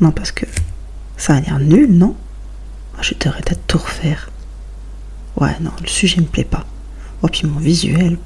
[0.00, 0.46] Non, parce que
[1.16, 2.16] ça a l'air nul, non?
[3.00, 4.30] Je devrais à tout refaire.
[5.36, 6.66] Ouais, non, le sujet me plaît pas.
[7.22, 8.18] Oh, puis mon visuel,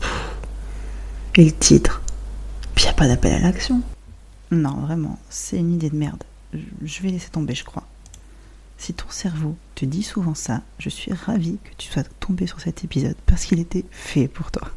[1.36, 2.02] et le titre?
[2.74, 3.80] Puis y a pas d'appel à l'action.
[4.50, 6.24] Non, vraiment, c'est une idée de merde.
[6.52, 7.86] Je vais laisser tomber, je crois.
[8.76, 12.60] Si ton cerveau te dit souvent ça, je suis ravie que tu sois tombé sur
[12.60, 14.68] cet épisode parce qu'il était fait pour toi.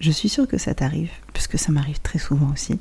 [0.00, 2.78] Je suis sûre que ça t'arrive, puisque ça m'arrive très souvent aussi.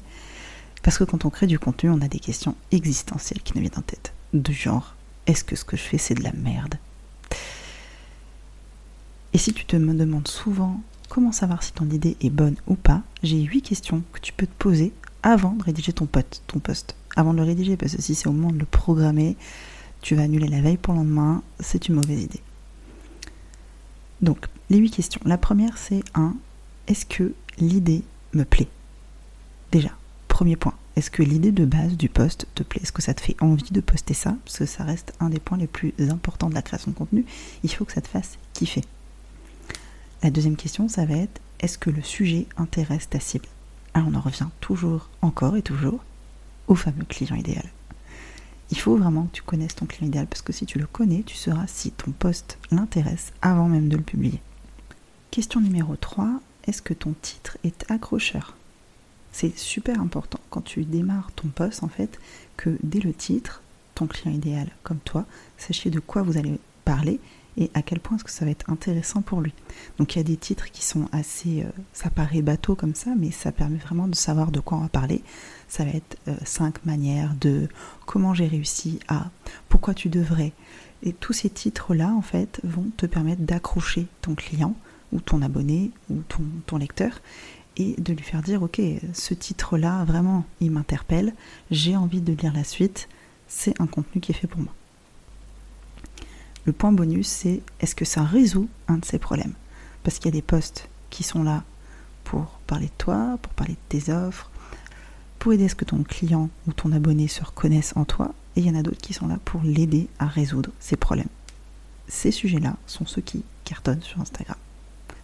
[0.83, 3.77] Parce que quand on crée du contenu, on a des questions existentielles qui nous viennent
[3.77, 4.13] en tête.
[4.33, 4.95] De genre,
[5.27, 6.75] est-ce que ce que je fais, c'est de la merde?
[9.33, 12.75] Et si tu te me demandes souvent comment savoir si ton idée est bonne ou
[12.75, 16.59] pas, j'ai huit questions que tu peux te poser avant de rédiger ton, pote, ton
[16.59, 16.95] post.
[17.15, 19.35] Avant de le rédiger, parce que si c'est au moment de le programmer,
[20.01, 22.41] tu vas annuler la veille pour le lendemain, c'est une mauvaise idée.
[24.21, 25.21] Donc, les huit questions.
[25.25, 26.35] La première, c'est un,
[26.87, 28.67] est-ce que l'idée me plaît?
[29.71, 29.91] Déjà,
[30.39, 30.73] premier point.
[30.95, 32.79] Est-ce que l'idée de base du post te plaît?
[32.81, 34.37] Est-ce que ça te fait envie de poster ça?
[34.45, 37.25] Parce que ça reste un des points les plus importants de la création de contenu.
[37.65, 38.85] Il faut que ça te fasse kiffer.
[40.23, 43.49] La deuxième question, ça va être est-ce que le sujet intéresse ta cible?
[43.93, 45.99] Alors on en revient toujours, encore et toujours,
[46.69, 47.69] au fameux client idéal.
[48.71, 51.23] Il faut vraiment que tu connaisses ton client idéal parce que si tu le connais,
[51.23, 54.39] tu sauras si ton poste l'intéresse avant même de le publier.
[55.31, 58.55] Question numéro 3, est-ce que ton titre est accrocheur?
[59.31, 62.19] C'est super important quand tu démarres ton poste en fait
[62.57, 63.61] que dès le titre,
[63.95, 65.25] ton client idéal comme toi,
[65.57, 67.19] sachiez de quoi vous allez parler
[67.57, 69.53] et à quel point est-ce que ça va être intéressant pour lui.
[69.97, 73.11] Donc il y a des titres qui sont assez, euh, ça paraît bateau comme ça,
[73.17, 75.21] mais ça permet vraiment de savoir de quoi on va parler.
[75.67, 77.67] Ça va être euh, cinq manières de
[78.05, 79.29] comment j'ai réussi à,
[79.67, 80.53] pourquoi tu devrais.
[81.03, 84.75] Et tous ces titres-là, en fait, vont te permettre d'accrocher ton client
[85.11, 87.19] ou ton abonné ou ton, ton lecteur
[87.77, 88.81] et de lui faire dire, ok,
[89.13, 91.33] ce titre-là, vraiment, il m'interpelle,
[91.71, 93.07] j'ai envie de lire la suite,
[93.47, 94.73] c'est un contenu qui est fait pour moi.
[96.65, 99.53] Le point bonus, c'est est-ce que ça résout un de ces problèmes?
[100.03, 101.63] Parce qu'il y a des posts qui sont là
[102.23, 104.51] pour parler de toi, pour parler de tes offres,
[105.39, 108.59] pour aider à ce que ton client ou ton abonné se reconnaisse en toi, et
[108.59, 111.29] il y en a d'autres qui sont là pour l'aider à résoudre ses problèmes.
[112.07, 114.57] Ces sujets-là sont ceux qui cartonnent sur Instagram.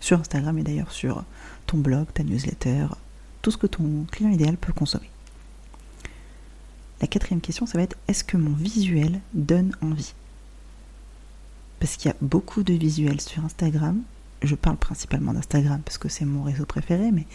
[0.06, 1.24] Sur Instagram et d'ailleurs sur
[1.66, 2.90] ton blog, ta newsletter,
[3.42, 5.10] tout ce que ton client idéal peut consommer.
[7.02, 10.14] La quatrième question, ça va être est-ce que mon visuel donne envie?
[11.80, 14.00] Parce qu'il y a beaucoup de visuels sur Instagram.
[14.44, 17.26] Je parle principalement d'Instagram parce que c'est mon réseau préféré, mais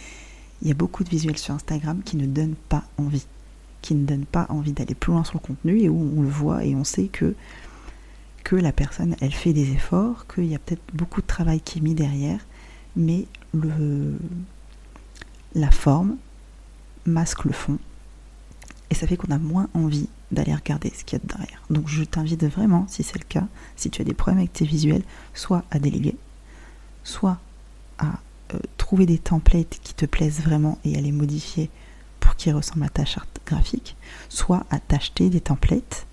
[0.61, 3.27] il y a beaucoup de visuels sur Instagram qui ne donnent pas envie,
[3.81, 6.29] qui ne donnent pas envie d'aller plus loin sur le contenu et où on le
[6.29, 7.35] voit et on sait que
[8.45, 11.79] que la personne, elle fait des efforts, qu'il y a peut-être beaucoup de travail qui
[11.79, 12.39] est mis derrière,
[12.95, 14.17] mais le,
[15.55, 16.17] la forme
[17.05, 17.79] masque le fond
[18.91, 21.63] et ça fait qu'on a moins envie d'aller regarder ce qu'il y a derrière.
[21.69, 23.47] Donc je t'invite vraiment, si c'est le cas,
[23.77, 25.03] si tu as des problèmes avec tes visuels,
[25.33, 26.17] soit à déléguer,
[27.05, 27.39] soit
[27.99, 28.19] à
[28.53, 31.69] euh, trouver des templates qui te plaisent vraiment et à les modifier
[32.19, 33.95] pour qu'ils ressemblent à ta charte graphique,
[34.27, 36.05] soit à t'acheter des templates,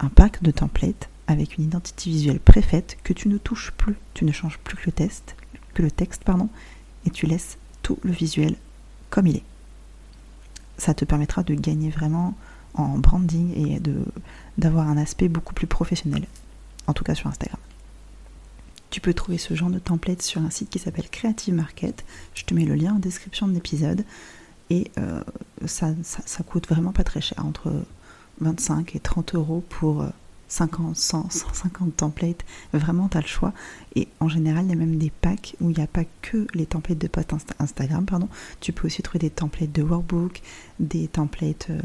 [0.00, 4.24] un pack de templates avec une identité visuelle préfaite que tu ne touches plus, tu
[4.24, 5.36] ne changes plus que le, test,
[5.82, 6.48] le texte, pardon,
[7.06, 8.56] et tu laisses tout le visuel
[9.10, 9.44] comme il est
[10.78, 12.34] ça te permettra de gagner vraiment
[12.74, 13.94] en branding et de
[14.58, 16.26] d'avoir un aspect beaucoup plus professionnel,
[16.86, 17.60] en tout cas sur Instagram.
[18.90, 22.04] Tu peux trouver ce genre de template sur un site qui s'appelle Creative Market.
[22.34, 24.04] Je te mets le lien en description de l'épisode.
[24.70, 25.22] Et euh,
[25.66, 27.84] ça, ça, coûte vraiment pas très cher, entre
[28.40, 30.08] 25 et 30 euros pour euh,
[30.48, 32.44] 50, 100, 150 templates.
[32.72, 33.52] Vraiment, tu as le choix.
[33.94, 36.46] Et en général, il y a même des packs où il n'y a pas que
[36.54, 38.04] les templates de posts Instagram.
[38.04, 38.28] Pardon.
[38.60, 40.42] Tu peux aussi trouver des templates de workbook,
[40.80, 41.80] des templates, euh,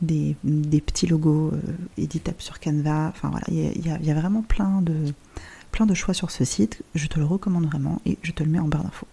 [0.00, 0.36] des,
[0.80, 1.60] petits logos euh,
[1.98, 3.08] éditables sur Canva.
[3.08, 5.12] Enfin voilà, il y, a, vraiment plein de,
[5.72, 6.82] plein de choix sur ce site.
[6.94, 9.06] Je te le recommande vraiment et je te le mets en barre d'infos.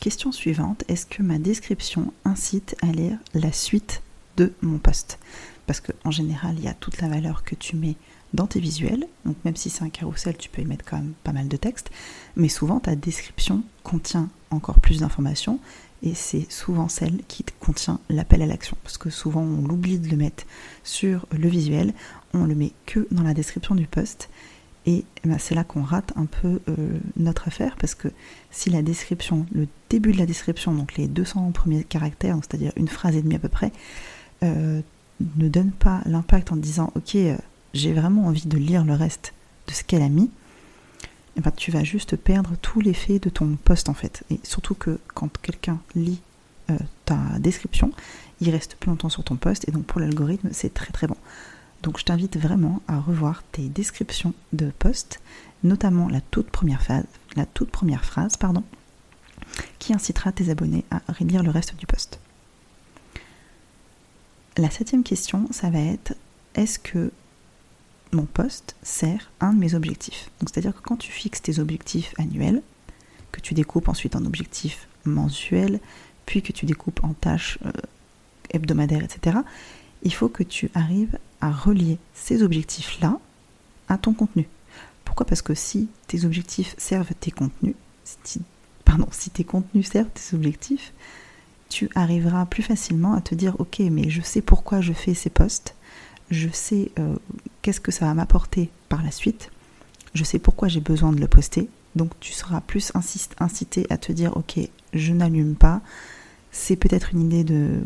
[0.00, 4.02] Question suivante, est-ce que ma description incite à lire la suite
[4.36, 5.18] de mon post?
[5.66, 7.96] Parce qu'en général, il y a toute la valeur que tu mets
[8.34, 9.06] dans tes visuels.
[9.24, 11.56] Donc même si c'est un carrousel, tu peux y mettre quand même pas mal de
[11.56, 11.90] texte.
[12.36, 15.58] Mais souvent, ta description contient encore plus d'informations.
[16.02, 18.76] Et c'est souvent celle qui contient l'appel à l'action.
[18.82, 20.44] Parce que souvent on l'oublie de le mettre
[20.82, 21.94] sur le visuel,
[22.34, 24.28] on le met que dans la description du post.
[24.86, 27.76] Et ben, c'est là qu'on rate un peu euh, notre affaire.
[27.80, 28.08] Parce que
[28.50, 32.88] si la description, le début de la description, donc les 200 premiers caractères, c'est-à-dire une
[32.88, 33.72] phrase et demie à peu près,
[34.42, 34.82] euh,
[35.36, 37.36] ne donne pas l'impact en disant ok euh,
[37.74, 39.34] j'ai vraiment envie de lire le reste
[39.66, 40.30] de ce qu'elle a mis,
[41.36, 44.24] eh ben, tu vas juste perdre tout l'effet de ton post en fait.
[44.30, 46.20] Et surtout que quand quelqu'un lit
[47.04, 47.92] ta description,
[48.40, 51.16] il reste plus longtemps sur ton post et donc pour l'algorithme c'est très très bon.
[51.82, 55.20] Donc je t'invite vraiment à revoir tes descriptions de posts,
[55.62, 57.04] notamment la toute première phrase,
[57.36, 58.62] la toute première phrase pardon,
[59.78, 62.18] qui incitera tes abonnés à relire le reste du post.
[64.56, 66.14] La septième question, ça va être
[66.54, 67.10] est-ce que
[68.14, 72.62] mon poste sert un de mes objectifs c'est-à-dire que quand tu fixes tes objectifs annuels,
[73.32, 75.80] que tu découpes ensuite en objectifs mensuels,
[76.26, 77.70] puis que tu découpes en tâches euh,
[78.50, 79.38] hebdomadaires, etc.,
[80.02, 83.18] il faut que tu arrives à relier ces objectifs-là
[83.88, 84.48] à ton contenu.
[85.04, 85.26] Pourquoi?
[85.26, 87.74] Parce que si tes objectifs servent tes contenus,
[88.22, 88.42] si,
[88.84, 90.92] pardon, si tes contenus servent tes objectifs,
[91.68, 95.30] tu arriveras plus facilement à te dire ok mais je sais pourquoi je fais ces
[95.30, 95.74] posts,
[96.30, 97.16] je sais euh,
[97.62, 99.50] qu'est-ce que ça va m'apporter par la suite,
[100.14, 102.92] je sais pourquoi j'ai besoin de le poster, donc tu seras plus
[103.40, 104.58] incité à te dire ok
[104.92, 105.80] je n'allume pas,
[106.52, 107.82] c'est peut-être une idée de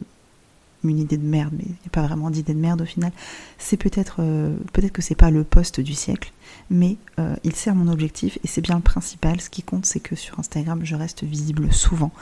[0.85, 3.13] une idée de merde, mais pas vraiment d'idée de merde au final.
[3.59, 6.33] C'est peut-être euh, peut-être que c'est pas le poste du siècle,
[6.71, 9.41] mais euh, il sert mon objectif et c'est bien le principal.
[9.41, 12.13] Ce qui compte, c'est que sur Instagram, je reste visible souvent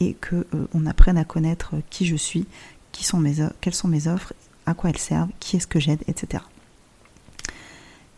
[0.00, 2.46] et que euh, on apprenne à connaître qui je suis,
[2.92, 4.32] qui sont mes quelles sont mes offres,
[4.66, 6.42] à quoi elles servent, qui est-ce que j'aide, etc.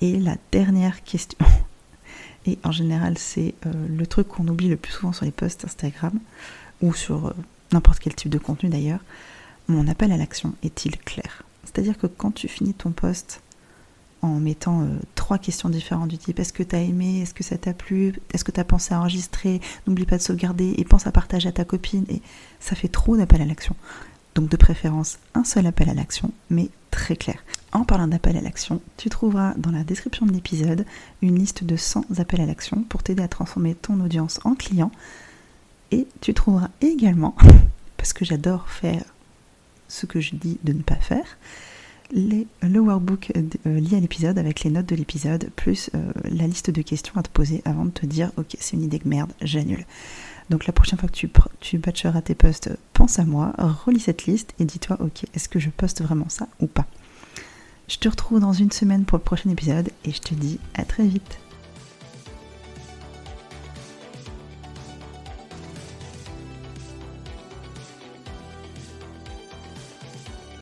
[0.01, 1.39] Et la dernière question,
[2.47, 6.19] et en général c'est le truc qu'on oublie le plus souvent sur les posts Instagram
[6.83, 7.35] ou sur
[7.73, 9.01] n'importe quel type de contenu d'ailleurs,
[9.69, 11.43] mon appel à l'action est-il clair?
[11.65, 13.43] C'est-à-dire que quand tu finis ton poste
[14.23, 17.45] en mettant euh, trois questions différentes du type est-ce que tu as aimé, est-ce que
[17.45, 20.85] ça t'a plu, est-ce que tu as pensé à enregistrer, n'oublie pas de sauvegarder et
[20.85, 22.23] pense à partager à ta copine et
[22.61, 23.77] ça fait trop d'appel à l'action.
[24.37, 27.43] Donc de préférence un seul appel à l'action mais très clair.
[27.73, 30.85] En parlant d'appel à l'action, tu trouveras dans la description de l'épisode
[31.23, 34.93] une liste de 100 appels à l'action pour t'aider à transformer ton audience en client
[35.91, 37.35] et tu trouveras également
[37.97, 39.05] parce que j'adore faire
[39.89, 41.39] ce que je dis de ne pas faire,
[42.13, 46.71] le workbook euh, lié à l'épisode avec les notes de l'épisode, plus euh, la liste
[46.71, 49.33] de questions à te poser avant de te dire ok c'est une idée de merde,
[49.43, 49.85] j'annule.
[50.51, 51.29] Donc la prochaine fois que tu,
[51.61, 55.59] tu batcheras tes posts, pense à moi, relis cette liste et dis-toi ok est-ce que
[55.59, 56.87] je poste vraiment ça ou pas.
[57.89, 60.85] Je te retrouve dans une semaine pour le prochain épisode et je te dis à
[60.85, 61.39] très vite.